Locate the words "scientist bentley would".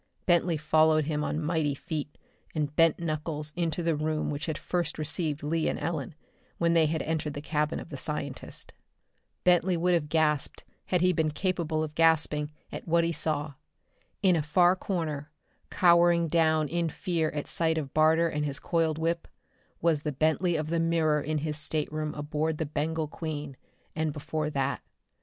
7.97-9.93